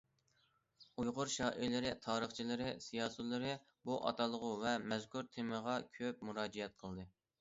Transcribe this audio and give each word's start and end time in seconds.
ئۇيغۇر 1.01 1.29
شائىرلىرى، 1.33 1.91
تارىخچىلىرى، 2.07 2.71
سىياسىيونلىرى 2.85 3.53
بۇ 3.91 3.99
ئاتالغۇ 4.11 4.49
ۋە 4.65 4.73
مەزكۇر 4.95 5.33
تېمىغا 5.37 5.77
كۆپ 5.99 6.25
مۇراجىئەت 6.31 6.79
قىلدى. 6.83 7.07